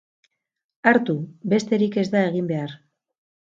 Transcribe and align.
Hartu, 0.93 1.15
besterik 1.55 2.01
ez 2.05 2.09
da 2.17 2.27
egin 2.33 2.51
behar. 2.57 2.79